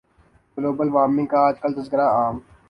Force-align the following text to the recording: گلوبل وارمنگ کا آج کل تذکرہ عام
گلوبل 0.57 0.87
وارمنگ 0.95 1.27
کا 1.31 1.37
آج 1.47 1.55
کل 1.61 1.71
تذکرہ 1.77 2.07
عام 2.15 2.35